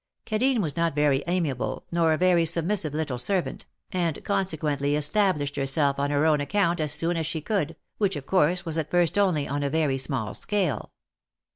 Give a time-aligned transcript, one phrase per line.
[0.25, 5.99] Cadine was not very amiable, nor a very submissive little servant, and consequently established herself
[5.99, 9.15] on her own account as soon as she could, which of course was at first
[9.15, 10.91] only on a very small scale.